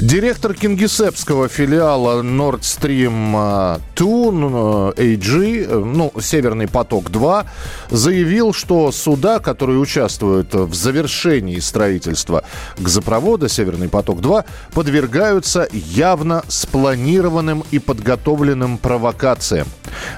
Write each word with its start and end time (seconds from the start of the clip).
Директор 0.00 0.54
кингисеппского 0.54 1.48
филиала 1.48 2.22
Nord 2.22 2.60
Stream 2.60 3.80
2 3.96 4.92
AG, 4.92 5.84
ну, 5.84 6.12
Северный 6.20 6.68
поток-2, 6.68 7.44
заявил, 7.90 8.52
что 8.52 8.92
суда, 8.92 9.40
которые 9.40 9.80
участвуют 9.80 10.54
в 10.54 10.72
завершении 10.72 11.58
строительства 11.58 12.44
газопровода 12.78 13.48
Северный 13.48 13.88
поток-2, 13.88 14.44
подвергаются 14.72 15.68
явно 15.72 16.44
спланированным 16.46 17.64
и 17.72 17.80
подготовленным 17.80 18.78
провокациям. 18.78 19.66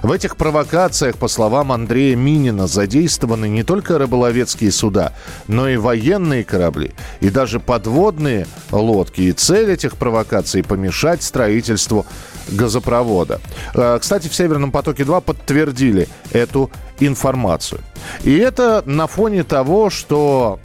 В 0.02 0.12
этих 0.12 0.36
провокациях, 0.36 1.16
по 1.16 1.26
словам 1.26 1.72
Андрея 1.72 2.16
Минина, 2.16 2.66
задействованы 2.66 3.48
не 3.48 3.62
только 3.62 3.96
рыболовецкие 3.96 4.72
суда, 4.72 5.14
но 5.48 5.70
и 5.70 5.78
военные 5.78 6.44
корабли, 6.44 6.92
и 7.20 7.30
даже 7.30 7.60
подводные 7.60 8.46
лодки. 8.70 9.22
И 9.22 9.32
цель 9.70 9.74
этих 9.74 9.96
провокаций– 9.96 10.62
помешать 10.68 11.22
строительству 11.22 12.06
газопровода. 12.48 13.40
Э, 13.74 13.98
Кстати, 14.00 14.28
в 14.28 14.34
«Северном 14.34 14.72
потоке-2» 14.72 15.20
подтвердили 15.20 16.08
эту 16.32 16.70
информацию. 17.00 17.80
И 18.24 18.36
это 18.36 18.82
на 18.86 19.06
фоне 19.06 19.44
того, 19.44 19.90
что 19.90 20.58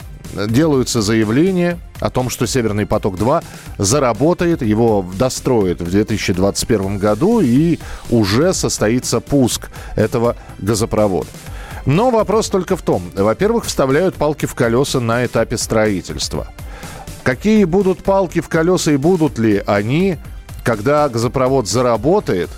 делаются 0.48 1.02
заявления 1.02 1.78
о 2.00 2.10
том, 2.10 2.30
что 2.30 2.46
«Северный 2.46 2.86
поток-2» 2.86 3.42
заработает, 3.78 4.62
его 4.62 5.04
достроят 5.18 5.80
в 5.80 5.90
2021 5.90 6.98
году 6.98 7.40
и 7.40 7.78
уже 8.10 8.52
состоится 8.52 9.20
пуск 9.20 9.70
этого 9.96 10.36
газопровода. 10.58 11.28
Но 11.86 12.10
вопрос 12.10 12.48
только 12.48 12.76
в 12.76 12.82
том, 12.82 13.02
во-первых, 13.14 13.64
вставляют 13.64 14.16
палки 14.16 14.46
в 14.46 14.54
колеса 14.54 15.00
на 15.00 15.24
этапе 15.24 15.56
строительства. 15.56 16.48
Какие 17.26 17.64
будут 17.64 18.04
палки 18.04 18.40
в 18.40 18.48
колеса 18.48 18.92
и 18.92 18.96
будут 18.96 19.36
ли 19.40 19.60
они, 19.66 20.16
когда 20.62 21.08
газопровод 21.08 21.66
заработает? 21.66 22.48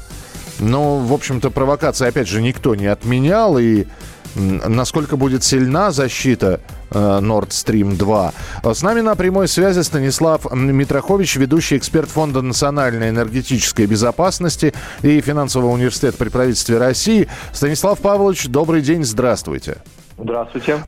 Ну, 0.58 0.98
в 0.98 1.14
общем-то, 1.14 1.48
провокации, 1.48 2.06
опять 2.06 2.28
же, 2.28 2.42
никто 2.42 2.74
не 2.74 2.84
отменял, 2.84 3.58
и 3.58 3.86
насколько 4.34 5.16
будет 5.16 5.42
сильна 5.42 5.90
защита 5.90 6.60
э, 6.90 6.98
Nord 6.98 7.48
Stream 7.48 7.96
2. 7.96 8.32
С 8.74 8.82
нами 8.82 9.00
на 9.00 9.16
прямой 9.16 9.48
связи 9.48 9.80
Станислав 9.80 10.52
Митрохович, 10.52 11.36
ведущий 11.36 11.78
эксперт 11.78 12.10
Фонда 12.10 12.42
национальной 12.42 13.08
энергетической 13.08 13.86
безопасности 13.86 14.74
и 15.00 15.22
финансового 15.22 15.70
университета 15.70 16.18
при 16.18 16.28
правительстве 16.28 16.76
России. 16.76 17.26
Станислав 17.54 18.00
Павлович, 18.00 18.48
добрый 18.48 18.82
день, 18.82 19.02
здравствуйте. 19.02 19.78
Здравствуйте. 19.78 19.97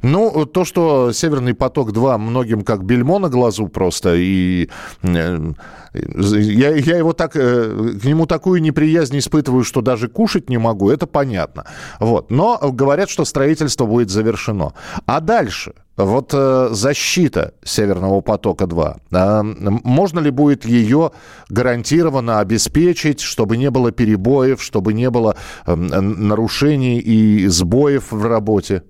Ну, 0.03 0.45
то, 0.45 0.65
что 0.65 1.13
«Северный 1.13 1.55
поток-2» 1.55 2.19
многим 2.19 2.63
как 2.63 2.85
бельмо 2.85 3.19
на 3.19 3.29
глазу 3.29 3.69
просто, 3.69 4.15
и 4.17 4.69
э, 5.03 5.53
я, 5.95 6.75
я 6.77 6.97
его 6.97 7.13
так, 7.13 7.37
э, 7.37 7.95
к 8.01 8.05
нему 8.05 8.27
такую 8.27 8.61
неприязнь 8.61 9.19
испытываю, 9.19 9.65
что 9.65 9.81
даже 9.81 10.09
кушать 10.09 10.51
не 10.51 10.59
могу, 10.59 10.91
это 10.91 11.07
понятно. 11.07 11.67
Вот. 12.01 12.31
Но 12.31 12.59
говорят, 12.73 13.09
что 13.09 13.25
строительство 13.25 13.87
будет 13.87 14.11
завершено. 14.11 14.73
А 15.07 15.21
дальше? 15.21 15.75
Вот 15.97 16.33
э, 16.33 16.69
защита 16.73 17.55
Северного 17.63 18.23
потока-2, 18.23 18.97
э, 19.13 19.43
можно 19.85 20.21
ли 20.21 20.31
будет 20.31 20.65
ее 20.65 21.13
гарантированно 21.51 22.41
обеспечить, 22.41 23.21
чтобы 23.21 23.57
не 23.57 23.71
было 23.71 23.93
перебоев, 23.93 24.63
чтобы 24.63 24.93
не 24.93 25.11
было 25.11 25.37
нарушений 25.67 26.99
и 26.99 27.47
сбоев 27.49 28.13
в 28.13 28.25
работе? 28.25 28.83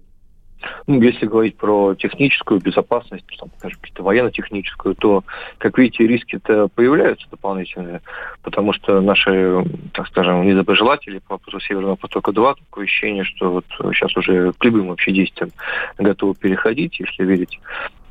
Ну, 0.86 1.00
если 1.00 1.26
говорить 1.26 1.56
про 1.56 1.94
техническую 1.94 2.60
безопасность, 2.60 3.24
там, 3.38 3.48
скажем, 3.58 3.78
какие-то 3.80 4.02
военно-техническую, 4.02 4.94
то, 4.94 5.24
как 5.58 5.78
видите, 5.78 6.06
риски-то 6.06 6.68
появляются 6.68 7.26
дополнительные, 7.30 8.00
потому 8.42 8.72
что 8.72 9.00
наши, 9.00 9.64
так 9.92 10.08
скажем, 10.08 10.46
недоброжелатели 10.46 11.18
по 11.18 11.38
поводу 11.38 11.60
Северного 11.60 11.96
потока-2, 11.96 12.54
такое 12.58 12.84
ощущение, 12.84 13.24
что 13.24 13.50
вот 13.50 13.64
сейчас 13.94 14.16
уже 14.16 14.52
к 14.52 14.64
любым 14.64 14.88
вообще 14.88 15.12
действиям 15.12 15.50
готовы 15.98 16.34
переходить, 16.34 17.00
если 17.00 17.24
верить 17.24 17.60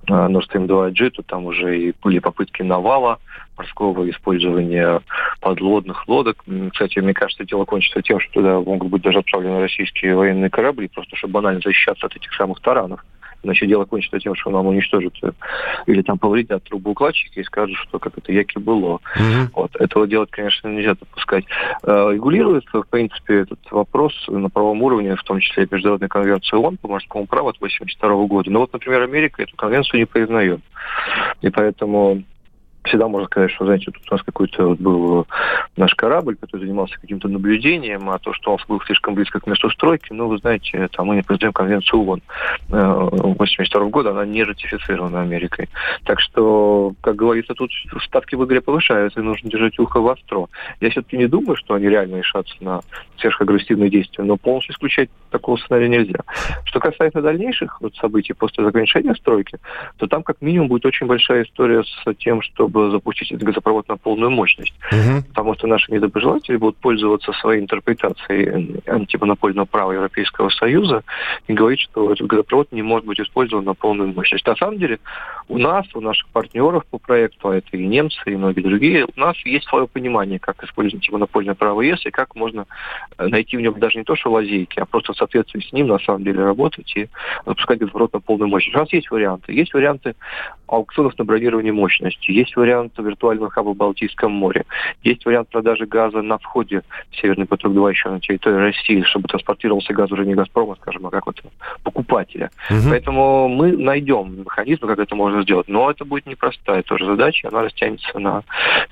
Nord 0.07 0.41
Stream 0.49 0.67
2G, 0.67 1.11
то 1.11 1.23
там 1.23 1.45
уже 1.45 1.79
и 1.79 1.93
были 2.01 2.19
попытки 2.19 2.61
навала 2.61 3.19
морского 3.57 4.09
использования 4.09 5.01
подлодных 5.41 6.07
лодок. 6.07 6.43
Кстати, 6.71 6.99
мне 6.99 7.13
кажется, 7.13 7.45
дело 7.45 7.65
кончится 7.65 8.01
тем, 8.01 8.19
что 8.19 8.33
туда 8.33 8.59
могут 8.59 8.89
быть 8.89 9.01
даже 9.01 9.19
отправлены 9.19 9.59
российские 9.61 10.15
военные 10.15 10.49
корабли, 10.49 10.87
просто 10.87 11.15
чтобы 11.15 11.33
банально 11.33 11.61
защищаться 11.63 12.07
от 12.07 12.15
этих 12.15 12.33
самых 12.33 12.59
таранов. 12.61 13.03
Иначе 13.43 13.67
дело 13.67 13.85
кончится 13.85 14.19
тем, 14.19 14.35
что 14.35 14.49
нам 14.49 14.67
уничтожат 14.67 15.13
или 15.85 16.01
там 16.01 16.17
повредят 16.17 16.63
трубоукладчики 16.63 17.39
и 17.39 17.43
скажут, 17.43 17.77
что 17.77 17.99
как 17.99 18.17
это 18.17 18.31
яки 18.31 18.57
было. 18.57 18.99
Mm-hmm. 19.17 19.49
Вот. 19.53 19.75
Этого 19.75 20.07
делать, 20.07 20.29
конечно, 20.31 20.67
нельзя 20.67 20.95
допускать. 20.95 21.45
Регулируется, 21.83 22.81
в 22.81 22.87
принципе, 22.87 23.41
этот 23.41 23.59
вопрос 23.71 24.13
на 24.27 24.49
правом 24.49 24.81
уровне, 24.81 25.15
в 25.15 25.23
том 25.23 25.39
числе 25.39 25.67
Международной 25.69 26.09
конвенции 26.09 26.55
ООН 26.55 26.77
по 26.77 26.87
морскому 26.87 27.25
праву 27.27 27.49
от 27.49 27.57
1982 27.57 28.27
года. 28.27 28.51
Но 28.51 28.59
вот, 28.59 28.73
например, 28.73 29.01
Америка 29.01 29.43
эту 29.43 29.55
конвенцию 29.55 29.99
не 30.01 30.05
признает. 30.05 30.61
И 31.41 31.49
поэтому 31.49 32.23
всегда 32.83 33.07
можно 33.07 33.27
сказать, 33.27 33.51
что, 33.51 33.65
знаете, 33.65 33.91
тут 33.91 34.03
у 34.09 34.13
нас 34.13 34.23
какой-то 34.23 34.67
вот 34.69 34.79
был 34.79 35.27
наш 35.77 35.93
корабль, 35.95 36.35
который 36.35 36.61
занимался 36.61 36.99
каким-то 36.99 37.27
наблюдением, 37.27 38.09
а 38.09 38.19
то, 38.19 38.33
что 38.33 38.51
он 38.51 38.59
был 38.67 38.81
слишком 38.81 39.15
близко 39.15 39.39
к 39.39 39.47
месту 39.47 39.69
стройки, 39.69 40.11
ну, 40.11 40.27
вы 40.27 40.37
знаете, 40.37 40.87
там 40.91 41.07
мы 41.07 41.15
не 41.15 41.23
признаем 41.23 41.53
конвенцию 41.53 42.01
ООН 42.01 42.21
1982 42.69 43.81
э, 43.81 43.89
года, 43.89 44.11
она 44.11 44.25
не 44.25 44.43
ратифицирована 44.43 45.21
Америкой. 45.21 45.69
Так 46.03 46.19
что, 46.19 46.93
как 47.01 47.15
говорится, 47.15 47.53
тут 47.53 47.71
ставки 48.03 48.35
в 48.35 48.45
игре 48.45 48.61
повышаются, 48.61 49.19
и 49.19 49.23
нужно 49.23 49.49
держать 49.49 49.77
ухо 49.79 49.99
востро. 49.99 50.47
Я 50.79 50.89
все-таки 50.89 51.17
не 51.17 51.27
думаю, 51.27 51.55
что 51.55 51.73
они 51.73 51.87
реально 51.87 52.17
решатся 52.17 52.55
на 52.61 52.81
сверхагрессивные 53.17 53.89
действия, 53.89 54.23
но 54.23 54.37
полностью 54.37 54.73
исключать 54.73 55.09
такого 55.31 55.57
сценария 55.57 55.89
нельзя. 55.89 56.19
Что 56.65 56.79
касается 56.79 57.21
дальнейших 57.21 57.81
вот 57.81 57.95
событий 57.95 58.33
после 58.33 58.63
завершения 58.63 59.15
стройки, 59.15 59.59
то 59.97 60.07
там 60.07 60.23
как 60.23 60.41
минимум 60.41 60.67
будет 60.69 60.85
очень 60.85 61.07
большая 61.07 61.43
история 61.43 61.83
с 61.83 62.13
тем, 62.15 62.41
чтобы 62.69 62.91
запустить 62.91 63.31
этот 63.31 63.43
газопровод 63.43 63.87
на 63.87 63.97
полную 63.97 64.31
мощность. 64.31 64.73
Угу. 64.91 65.23
Потому 65.29 65.55
что 65.55 65.67
наши 65.67 65.91
недоброжелатели 65.91 66.57
будут 66.57 66.77
пользоваться 66.77 67.31
своей 67.33 67.61
интерпретацией 67.61 68.81
антимонопольного 68.87 69.65
права 69.65 69.91
Европейского 69.91 70.49
Союза 70.49 71.03
и 71.47 71.53
говорить, 71.53 71.79
что 71.79 72.11
этот 72.11 72.27
газопровод 72.27 72.71
не 72.71 72.81
может 72.81 73.05
быть 73.05 73.19
использован 73.19 73.65
на 73.65 73.73
полную 73.73 74.13
мощность. 74.13 74.45
На 74.45 74.55
самом 74.55 74.77
деле 74.77 74.99
у 75.47 75.57
нас, 75.57 75.85
у 75.95 76.01
наших 76.01 76.27
партнеров 76.29 76.85
по 76.89 76.97
проекту, 76.97 77.49
а 77.49 77.55
это 77.55 77.75
и 77.75 77.85
немцы, 77.85 78.19
и 78.25 78.35
многие 78.35 78.61
другие, 78.61 79.05
у 79.05 79.19
нас 79.19 79.35
есть 79.45 79.67
свое 79.67 79.87
понимание, 79.87 80.39
как 80.39 80.63
использовать 80.63 81.03
антимонопольное 81.03 81.55
право 81.55 81.81
ЕС 81.81 82.05
и 82.05 82.11
как 82.11 82.35
можно 82.35 82.65
э, 83.17 83.27
найти 83.27 83.57
в 83.57 83.61
нем 83.61 83.79
даже 83.79 83.97
не 83.97 84.03
то, 84.03 84.15
что 84.15 84.31
лазейки, 84.31 84.79
а 84.79 84.85
просто 84.85 85.13
в 85.13 85.17
соответствии 85.17 85.61
с 85.61 85.73
ним 85.73 85.87
на 85.87 85.99
самом 85.99 86.23
деле 86.23 86.43
работать 86.43 86.91
и 86.95 87.07
запускать 87.45 87.79
газопровод 87.79 88.13
на 88.13 88.19
полную 88.19 88.49
мощность. 88.49 88.75
У 88.75 88.79
нас 88.79 88.93
есть 88.93 89.09
варианты. 89.09 89.53
Есть 89.53 89.73
варианты 89.73 90.15
аукционов 90.67 91.17
на 91.17 91.25
бронирование 91.25 91.73
мощности, 91.73 92.31
есть 92.31 92.55
вариант 92.59 92.93
виртуального 92.97 93.49
хаба 93.49 93.69
в 93.69 93.75
Балтийском 93.75 94.31
море. 94.31 94.65
Есть 95.03 95.25
вариант 95.25 95.49
продажи 95.49 95.85
газа 95.85 96.21
на 96.21 96.37
входе 96.37 96.83
в 97.11 97.21
Северный 97.21 97.45
поток-2 97.45 97.89
еще 97.89 98.09
на 98.09 98.19
территории 98.19 98.57
России, 98.57 99.01
чтобы 99.03 99.27
транспортировался 99.27 99.93
газ 99.93 100.11
уже 100.11 100.25
не 100.25 100.35
Газпрома, 100.35 100.75
скажем, 100.81 101.07
а 101.07 101.09
как 101.09 101.25
вот 101.25 101.41
покупателя. 101.83 102.51
Угу. 102.69 102.89
Поэтому 102.89 103.47
мы 103.47 103.75
найдем 103.75 104.41
механизм, 104.41 104.87
как 104.87 104.99
это 104.99 105.15
можно 105.15 105.43
сделать. 105.43 105.67
Но 105.67 105.89
это 105.89 106.05
будет 106.05 106.25
непростая 106.25 106.83
тоже 106.83 107.05
задача, 107.05 107.47
она 107.47 107.63
растянется 107.63 108.19
на, 108.19 108.43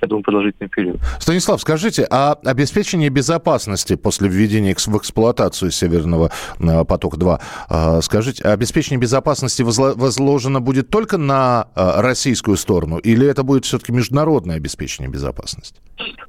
я 0.02 0.08
думаю, 0.08 0.24
продолжительный 0.24 0.70
период. 0.70 1.00
Станислав, 1.20 1.62
скажите, 1.62 2.08
а 2.10 2.38
обеспечение 2.46 3.10
безопасности 3.10 3.96
после 3.96 4.30
введения 4.30 4.76
в 4.76 4.98
эксплуатацию 4.98 5.72
Северного 5.72 6.32
э, 6.60 6.86
потока-2, 6.86 7.40
э, 7.70 8.02
скажите, 8.02 8.44
обеспечение 8.44 9.00
безопасности 9.00 9.64
возложено 9.64 10.62
будет 10.62 10.90
только 10.90 11.18
на 11.18 11.68
э, 11.76 12.02
российскую 12.02 12.58
сторону 12.58 12.98
или 12.98 13.28
это 13.28 13.44
будет 13.44 13.57
будет 13.58 13.66
все-таки 13.66 13.92
международное 13.92 14.58
обеспечение 14.58 15.10
безопасности? 15.10 15.82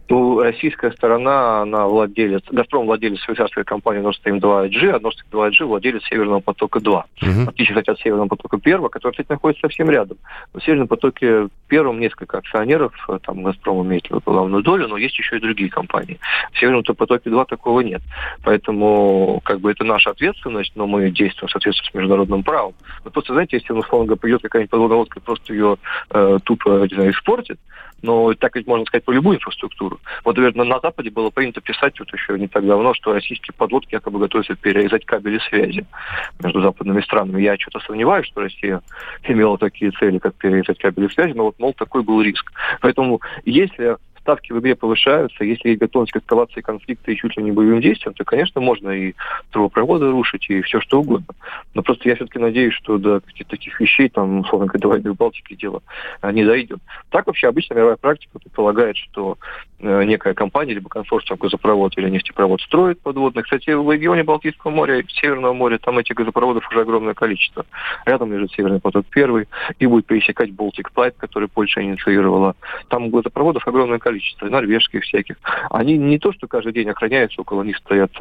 Ну, 0.08 0.40
российская 0.40 0.90
сторона, 0.92 1.60
она 1.62 1.86
владелец, 1.86 2.42
«Газпром» 2.50 2.86
владелец 2.86 3.20
швейцарской 3.20 3.64
компании 3.64 4.02
Nord 4.02 4.14
Stream 4.24 4.40
2 4.40 4.66
IG, 4.68 4.90
а 4.90 4.98
Nord 4.98 5.10
Stream 5.10 5.30
2 5.30 5.48
IG 5.48 5.64
владелец 5.66 6.02
«Северного 6.04 6.40
потока-2». 6.40 6.88
Угу. 6.88 7.04
В 7.20 7.48
отличие, 7.50 7.76
кстати, 7.76 7.90
от 7.90 8.00
«Северного 8.00 8.28
потока-1», 8.28 8.88
который, 8.88 9.12
кстати, 9.12 9.30
находится 9.30 9.60
совсем 9.62 9.90
рядом. 9.90 10.16
В 10.54 10.60
«Северном 10.60 10.88
потоке 10.88 11.48
первом 11.68 12.00
несколько 12.00 12.38
акционеров, 12.38 12.94
там 13.22 13.42
«Газпром» 13.42 13.86
имеет 13.86 14.08
главную 14.08 14.62
долю, 14.62 14.88
но 14.88 14.96
есть 14.96 15.18
еще 15.18 15.36
и 15.36 15.40
другие 15.40 15.68
компании. 15.68 16.18
В 16.52 16.58
«Северном 16.58 16.84
потоке-2» 16.84 17.46
такого 17.46 17.80
нет. 17.80 18.00
Поэтому, 18.42 19.42
как 19.44 19.60
бы, 19.60 19.70
это 19.70 19.84
наша 19.84 20.10
ответственность, 20.10 20.72
но 20.74 20.86
мы 20.86 21.10
действуем 21.10 21.48
в 21.48 21.52
соответствии 21.52 21.90
с 21.90 21.94
международным 21.94 22.42
правом. 22.42 22.72
Но 23.04 23.10
просто, 23.10 23.34
знаете, 23.34 23.58
если, 23.58 23.74
условно 23.74 24.06
говоря, 24.06 24.20
придет 24.20 24.42
какая-нибудь 24.42 24.70
подводная 24.70 24.98
лодка 24.98 25.18
и 25.18 25.22
просто 25.22 25.52
ее 25.52 25.76
э, 26.10 26.38
тупо, 26.44 26.86
не 26.88 26.94
знаю, 26.94 27.12
испортит, 27.12 27.58
но 28.02 28.32
так 28.34 28.56
ведь 28.56 28.66
можно 28.66 28.84
сказать 28.86 29.04
про 29.04 29.12
любую 29.12 29.36
инфраструктуру. 29.36 30.00
Вот, 30.24 30.36
наверное, 30.36 30.64
на 30.64 30.80
Западе 30.80 31.10
было 31.10 31.30
принято 31.30 31.60
писать 31.60 31.98
вот 31.98 32.12
еще 32.12 32.38
не 32.38 32.48
так 32.48 32.66
давно, 32.66 32.94
что 32.94 33.12
российские 33.12 33.54
подлодки 33.54 33.94
якобы 33.94 34.18
готовятся 34.18 34.54
перерезать 34.54 35.04
кабели 35.04 35.38
связи 35.48 35.86
между 36.42 36.62
западными 36.62 37.00
странами. 37.00 37.42
Я 37.42 37.56
что-то 37.56 37.80
сомневаюсь, 37.80 38.26
что 38.26 38.40
Россия 38.40 38.82
имела 39.24 39.58
такие 39.58 39.90
цели, 39.92 40.18
как 40.18 40.34
перерезать 40.34 40.78
кабели 40.78 41.08
связи, 41.08 41.32
но 41.32 41.44
вот, 41.44 41.58
мол, 41.58 41.72
такой 41.74 42.02
был 42.02 42.22
риск. 42.22 42.52
Поэтому 42.80 43.20
если 43.44 43.96
ставки 44.28 44.52
в 44.52 44.60
игре 44.60 44.76
повышаются, 44.76 45.42
если 45.42 45.70
есть 45.70 45.80
готовность 45.80 46.12
к 46.12 46.16
эскалации 46.18 46.60
конфликта 46.60 47.10
и 47.10 47.16
чуть 47.16 47.34
ли 47.38 47.42
не 47.42 47.50
боевым 47.50 47.80
действиям, 47.80 48.12
то, 48.12 48.24
конечно, 48.24 48.60
можно 48.60 48.90
и 48.90 49.14
трубопроводы 49.50 50.10
рушить, 50.10 50.50
и 50.50 50.60
все 50.60 50.80
что 50.80 51.00
угодно. 51.00 51.34
Но 51.72 51.82
просто 51.82 52.10
я 52.10 52.14
все-таки 52.14 52.38
надеюсь, 52.38 52.74
что 52.74 52.98
до 52.98 53.20
каких-то 53.20 53.52
таких 53.52 53.80
вещей, 53.80 54.10
там, 54.10 54.40
условно 54.40 54.70
до 54.74 54.88
войны 54.88 55.12
в 55.12 55.16
Балтике 55.16 55.56
дело 55.56 55.82
а, 56.20 56.30
не 56.30 56.44
дойдет. 56.44 56.78
Так 57.08 57.26
вообще 57.26 57.48
обычно 57.48 57.72
мировая 57.72 57.96
практика 57.96 58.38
предполагает, 58.38 58.98
что 58.98 59.38
э, 59.78 60.04
некая 60.04 60.34
компания, 60.34 60.74
либо 60.74 60.90
консорциум 60.90 61.38
газопровод 61.40 61.96
или 61.96 62.10
нефтепровод 62.10 62.60
строит 62.60 63.00
подводные. 63.00 63.44
Кстати, 63.44 63.70
в 63.70 63.90
регионе 63.90 64.24
Балтийского 64.24 64.70
моря 64.70 65.02
Северного 65.08 65.54
моря 65.54 65.78
там 65.78 65.98
этих 65.98 66.14
газопроводов 66.16 66.68
уже 66.70 66.82
огромное 66.82 67.14
количество. 67.14 67.64
Рядом 68.04 68.30
лежит 68.30 68.52
Северный 68.52 68.80
поток 68.80 69.06
первый, 69.10 69.46
и 69.78 69.86
будет 69.86 70.04
пересекать 70.04 70.52
Балтик 70.52 70.92
Пайп, 70.92 71.16
который 71.16 71.48
Польша 71.48 71.82
инициировала. 71.82 72.56
Там 72.88 73.08
газопроводов 73.08 73.66
огромное 73.66 73.98
количество 73.98 74.17
количество, 74.18 74.48
норвежских 74.48 75.04
всяких. 75.04 75.36
Они 75.70 75.96
не 75.96 76.18
то, 76.18 76.32
что 76.32 76.46
каждый 76.46 76.72
день 76.72 76.88
охраняются, 76.88 77.40
около 77.40 77.62
них 77.62 77.76
стоят 77.78 78.12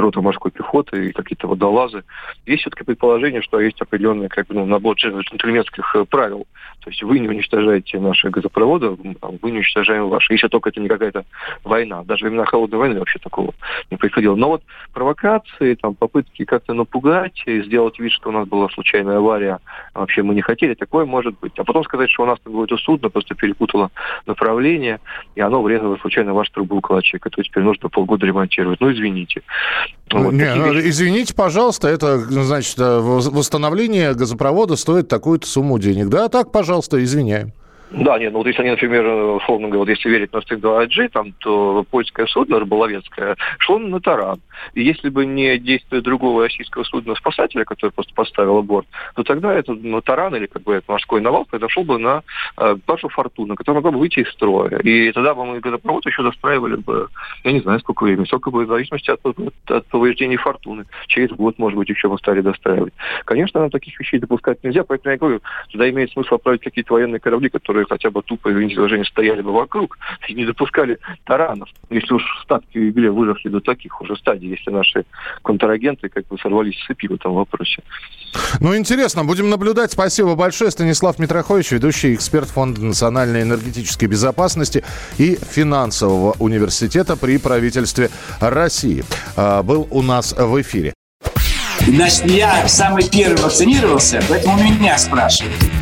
рота 0.00 0.20
морской 0.20 0.50
пехоты 0.50 1.08
и 1.08 1.12
какие-то 1.12 1.46
водолазы. 1.46 2.04
Есть 2.46 2.62
все-таки 2.62 2.84
предположение, 2.84 3.42
что 3.42 3.60
есть 3.60 3.80
определенный 3.80 4.28
как 4.28 4.46
бы, 4.46 4.54
ну, 4.54 4.66
набор 4.66 4.96
джентльменских 4.96 5.94
э, 5.96 6.04
правил. 6.04 6.46
То 6.80 6.90
есть 6.90 7.02
вы 7.02 7.18
не 7.18 7.28
уничтожаете 7.28 8.00
наши 8.00 8.28
газопроводы, 8.30 8.90
вы 8.90 9.50
не 9.50 9.58
уничтожаем 9.58 10.08
ваши. 10.08 10.32
Если 10.32 10.48
только 10.48 10.70
это 10.70 10.80
не 10.80 10.88
какая-то 10.88 11.24
война. 11.62 12.02
Даже 12.04 12.24
времена 12.24 12.44
холодной 12.44 12.78
войны 12.78 12.98
вообще 12.98 13.18
такого 13.18 13.54
не 13.90 13.96
происходило. 13.96 14.34
Но 14.34 14.48
вот 14.48 14.62
провокации, 14.92 15.74
там, 15.74 15.94
попытки 15.94 16.44
как-то 16.44 16.74
напугать, 16.74 17.42
сделать 17.46 17.98
вид, 17.98 18.12
что 18.12 18.30
у 18.30 18.32
нас 18.32 18.48
была 18.48 18.68
случайная 18.70 19.18
авария, 19.18 19.58
а 19.94 20.00
вообще 20.00 20.22
мы 20.22 20.34
не 20.34 20.42
хотели, 20.42 20.74
такое 20.74 21.04
может 21.04 21.38
быть. 21.40 21.58
А 21.58 21.64
потом 21.64 21.84
сказать, 21.84 22.10
что 22.10 22.24
у 22.24 22.26
нас 22.26 22.38
какое-то 22.42 22.76
судно 22.78 23.10
просто 23.10 23.34
перепутало 23.34 23.90
направление, 24.26 25.00
и 25.34 25.40
оно 25.40 25.62
врезало 25.62 25.96
случайно 25.98 26.32
в 26.32 26.36
ваш 26.36 26.50
трубоукладчик, 26.50 27.24
это 27.24 27.42
теперь 27.42 27.62
нужно 27.62 27.88
полгода 27.88 28.26
ремонтировать. 28.26 28.80
Ну, 28.80 28.92
извините. 28.92 29.42
Ну, 30.10 30.24
вот, 30.24 30.34
Не, 30.34 30.54
ну, 30.54 30.78
извините, 30.78 31.34
пожалуйста, 31.34 31.88
это, 31.88 32.18
значит, 32.18 32.78
э, 32.78 32.98
восстановление 33.00 34.14
газопровода 34.14 34.76
стоит 34.76 35.08
такую-то 35.08 35.46
сумму 35.46 35.78
денег. 35.78 36.08
Да, 36.08 36.28
так, 36.28 36.52
пожалуйста, 36.52 37.02
извиняем. 37.02 37.52
Да, 37.94 38.18
нет, 38.18 38.32
ну 38.32 38.38
вот 38.38 38.46
если 38.46 38.62
они, 38.62 38.70
например, 38.70 39.06
условно 39.36 39.68
говоря, 39.68 39.80
вот 39.80 39.88
если 39.90 40.08
верить 40.08 40.32
на 40.32 40.40
Стрик 40.40 40.60
2G, 40.60 41.10
там, 41.10 41.32
то 41.32 41.84
польское 41.90 42.26
судно, 42.26 42.58
рыболовецкое, 42.58 43.36
шло 43.58 43.78
на 43.78 44.00
таран. 44.00 44.40
И 44.72 44.82
если 44.82 45.10
бы 45.10 45.26
не 45.26 45.58
действие 45.58 46.00
другого 46.00 46.44
российского 46.44 46.84
судна-спасателя, 46.84 47.64
который 47.64 47.90
просто 47.90 48.14
поставил 48.14 48.62
борт, 48.62 48.86
то 49.14 49.22
тогда 49.22 49.52
этот 49.52 49.82
ну, 49.82 50.00
таран 50.00 50.34
или 50.36 50.46
как 50.46 50.62
бы 50.62 50.74
это 50.74 50.90
морской 50.90 51.20
навал 51.20 51.44
произошел 51.44 51.84
бы 51.84 51.98
на 51.98 52.22
э, 52.56 52.76
башу 52.86 53.08
Фортуна, 53.10 53.56
которая 53.56 53.80
могла 53.80 53.90
бы 53.90 53.98
выйти 53.98 54.20
из 54.20 54.30
строя. 54.30 54.78
И 54.78 55.12
тогда 55.12 55.34
бы 55.34 55.44
мы 55.44 55.60
газопровод 55.60 56.06
еще 56.06 56.22
достраивали 56.22 56.76
бы, 56.76 57.08
я 57.44 57.52
не 57.52 57.60
знаю, 57.60 57.80
сколько 57.80 58.04
времени, 58.04 58.24
сколько 58.24 58.50
бы 58.50 58.64
в 58.64 58.68
зависимости 58.68 59.10
от, 59.10 59.20
от, 59.24 59.36
от 59.70 59.86
повреждений 59.88 60.36
Фортуны. 60.36 60.86
Через 61.08 61.30
год, 61.30 61.58
может 61.58 61.78
быть, 61.78 61.90
еще 61.90 62.08
мы 62.08 62.16
стали 62.18 62.40
достраивать. 62.40 62.94
Конечно, 63.26 63.60
нам 63.60 63.70
таких 63.70 63.98
вещей 64.00 64.18
допускать 64.18 64.64
нельзя, 64.64 64.82
поэтому 64.84 65.12
я 65.12 65.18
говорю, 65.18 65.40
тогда 65.70 65.90
имеет 65.90 66.10
смысл 66.12 66.36
отправить 66.36 66.62
какие-то 66.62 66.94
военные 66.94 67.20
корабли, 67.20 67.50
которые 67.50 67.81
которые 67.82 67.86
хотя 67.88 68.10
бы 68.10 68.22
тупо, 68.22 68.50
извините 68.50 68.76
выражение, 68.76 69.04
стояли 69.04 69.42
бы 69.42 69.52
вокруг 69.52 69.98
и 70.28 70.34
не 70.34 70.44
допускали 70.44 70.98
таранов. 71.24 71.68
Если 71.90 72.14
уж 72.14 72.22
ставки 72.42 72.78
в 72.78 72.90
игре 72.90 73.10
выросли 73.10 73.48
до 73.48 73.60
таких 73.60 74.00
уже 74.00 74.16
стадий, 74.16 74.48
если 74.48 74.70
наши 74.70 75.04
контрагенты 75.42 76.08
как 76.08 76.26
бы 76.28 76.38
сорвались 76.38 76.78
с 76.80 76.86
цепи 76.86 77.08
в 77.08 77.14
этом 77.14 77.34
вопросе. 77.34 77.82
Ну, 78.60 78.76
интересно, 78.76 79.24
будем 79.24 79.50
наблюдать. 79.50 79.92
Спасибо 79.92 80.34
большое. 80.34 80.70
Станислав 80.70 81.18
Митрохович, 81.18 81.72
ведущий 81.72 82.14
эксперт 82.14 82.48
Фонда 82.48 82.84
национальной 82.84 83.42
энергетической 83.42 84.06
безопасности 84.06 84.84
и 85.18 85.36
финансового 85.36 86.34
университета 86.38 87.16
при 87.16 87.38
правительстве 87.38 88.10
России. 88.40 89.04
А, 89.36 89.62
был 89.62 89.86
у 89.90 90.02
нас 90.02 90.32
в 90.32 90.60
эфире. 90.60 90.94
Значит, 91.86 92.30
я 92.30 92.68
самый 92.68 93.08
первый 93.08 93.42
вакцинировался, 93.42 94.22
поэтому 94.28 94.62
меня 94.62 94.96
спрашивают. 94.96 95.81